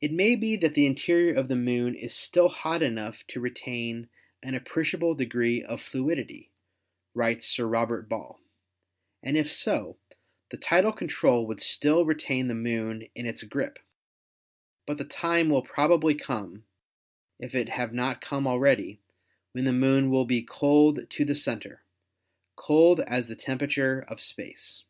[0.00, 4.08] "It may be that the interior of the Moon is still hot enough to retain
[4.42, 6.50] an appreciable degree of fluidity,"
[7.12, 8.40] writes Sir Robert Ball,
[9.22, 9.98] "and if so,
[10.50, 13.78] the tidal control would still retain the Moon in its grip;
[14.86, 16.64] but the time will probably come,
[17.38, 19.00] if it have not come already,
[19.52, 21.84] when the Moon will be cold to the center—
[22.56, 24.84] cold as the temperature of space.